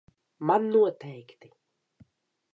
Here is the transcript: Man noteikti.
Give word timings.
Man 0.47 0.63
noteikti. 0.71 1.47